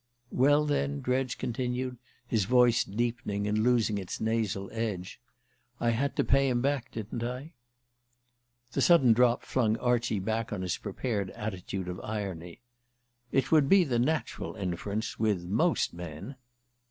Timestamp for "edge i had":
4.71-6.15